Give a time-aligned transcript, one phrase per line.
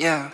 [0.00, 0.30] Yeah.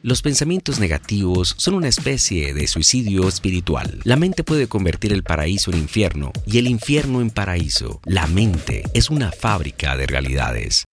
[0.00, 4.00] Los pensamientos negativos son una especie de suicidio espiritual.
[4.04, 8.00] La mente puede convertir el paraíso en infierno y el infierno en paraíso.
[8.06, 10.86] La mente es una fábrica de realidades.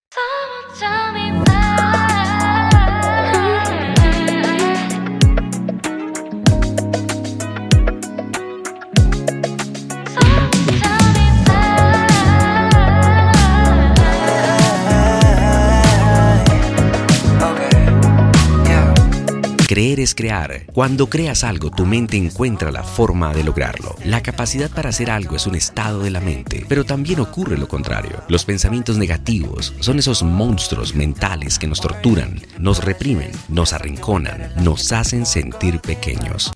[19.73, 20.67] Creer es crear.
[20.71, 23.95] Cuando creas algo, tu mente encuentra la forma de lograrlo.
[24.05, 27.67] La capacidad para hacer algo es un estado de la mente, pero también ocurre lo
[27.67, 28.21] contrario.
[28.27, 34.91] Los pensamientos negativos son esos monstruos mentales que nos torturan, nos reprimen, nos arrinconan, nos
[34.91, 36.53] hacen sentir pequeños.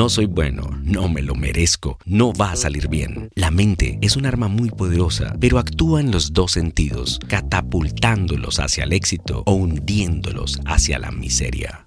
[0.00, 3.28] No soy bueno, no me lo merezco, no va a salir bien.
[3.34, 8.84] La mente es un arma muy poderosa, pero actúa en los dos sentidos, catapultándolos hacia
[8.84, 11.86] el éxito o hundiéndolos hacia la miseria.